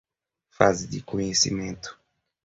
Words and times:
fase 0.49 0.87
de 0.87 0.99
conhecimento 0.99 1.95